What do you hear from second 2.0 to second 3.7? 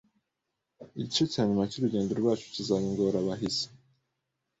rwacu kizaba ingorabahizi